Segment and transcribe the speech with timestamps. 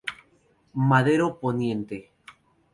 [0.89, 1.99] Madero Poniente.